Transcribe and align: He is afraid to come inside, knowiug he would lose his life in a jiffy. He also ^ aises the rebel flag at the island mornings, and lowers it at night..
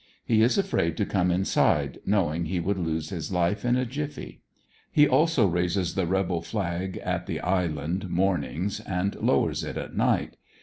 He 0.25 0.41
is 0.41 0.57
afraid 0.57 0.97
to 0.97 1.05
come 1.05 1.29
inside, 1.29 1.99
knowiug 2.07 2.47
he 2.47 2.59
would 2.59 2.79
lose 2.79 3.09
his 3.11 3.31
life 3.31 3.63
in 3.63 3.75
a 3.75 3.85
jiffy. 3.85 4.41
He 4.91 5.07
also 5.07 5.47
^ 5.49 5.53
aises 5.63 5.93
the 5.93 6.07
rebel 6.07 6.41
flag 6.41 6.97
at 7.03 7.27
the 7.27 7.39
island 7.39 8.09
mornings, 8.09 8.79
and 8.79 9.13
lowers 9.17 9.63
it 9.63 9.77
at 9.77 9.95
night.. 9.95 10.37